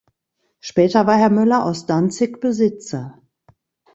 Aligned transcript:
Später 0.61 1.05
war 1.05 1.13
Herr 1.15 1.29
Möller 1.29 1.63
aus 1.63 1.85
Danzig 1.85 2.41
Besitzer. 2.41 3.21